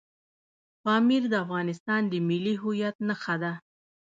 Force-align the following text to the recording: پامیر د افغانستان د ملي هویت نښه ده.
پامیر 0.83 1.23
د 1.29 1.33
افغانستان 1.45 2.01
د 2.07 2.13
ملي 2.27 2.55
هویت 2.61 2.95
نښه 3.07 3.35
ده. 3.43 3.53